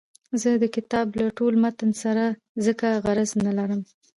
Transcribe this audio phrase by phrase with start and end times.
[0.41, 2.23] زه د کتاب له ټول متن سره
[2.65, 3.81] ځکه غرض نه لرم.